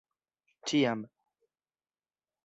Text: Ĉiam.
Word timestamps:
Ĉiam. 0.71 1.03